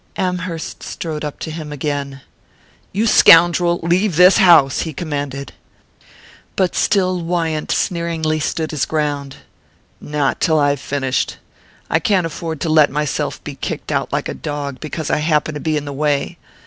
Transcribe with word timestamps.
Amherst 0.17 0.81
strode 0.81 1.23
up 1.23 1.37
to 1.41 1.51
him 1.51 1.71
again. 1.71 2.21
"You 2.91 3.05
scoundrel 3.05 3.79
leave 3.83 4.15
the 4.15 4.31
house!" 4.31 4.79
he 4.79 4.93
commanded. 4.93 5.53
But 6.55 6.73
still 6.75 7.21
Wyant 7.21 7.69
sneeringly 7.71 8.39
stood 8.39 8.71
his 8.71 8.87
ground. 8.87 9.35
"Not 9.99 10.41
till 10.41 10.57
I've 10.57 10.79
finished. 10.81 11.37
I 11.87 11.99
can't 11.99 12.25
afford 12.25 12.59
to 12.61 12.69
let 12.69 12.89
myself 12.89 13.43
be 13.43 13.53
kicked 13.53 13.91
out 13.91 14.11
like 14.11 14.27
a 14.27 14.33
dog 14.33 14.79
because 14.79 15.11
I 15.11 15.17
happen 15.17 15.53
to 15.53 15.59
be 15.59 15.77
in 15.77 15.85
the 15.85 15.93
way. 15.93 16.39